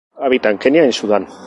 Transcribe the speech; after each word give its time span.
Habita 0.17 0.49
en 0.49 0.57
Kenia 0.57 0.83
y 0.87 0.91
Sudán. 0.91 1.27